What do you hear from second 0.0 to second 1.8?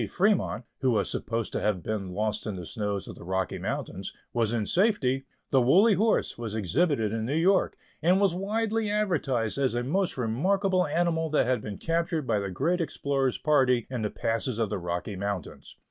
Fremont (who was supposed to